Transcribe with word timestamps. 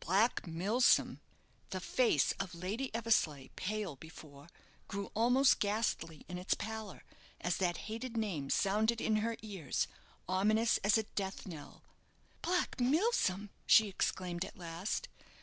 Black 0.00 0.46
Milsom! 0.46 1.20
the 1.70 1.80
face 1.80 2.32
of 2.32 2.54
Lady 2.54 2.94
Eversleigh, 2.94 3.48
pale 3.56 3.96
before, 3.96 4.48
grew 4.88 5.10
almost 5.14 5.58
ghastly 5.58 6.26
in 6.28 6.36
its 6.36 6.52
pallor, 6.52 7.02
as 7.40 7.56
that 7.56 7.78
hated 7.88 8.14
name 8.14 8.50
sounded 8.50 9.00
in 9.00 9.16
her 9.24 9.38
ears, 9.40 9.88
ominous 10.28 10.76
as 10.84 10.98
a 10.98 11.04
death 11.04 11.46
knell. 11.46 11.82
"Black 12.42 12.78
Milsom!" 12.78 13.48
she 13.64 13.88
exclaimed 13.88 14.44
at 14.44 14.58
last. 14.58 15.08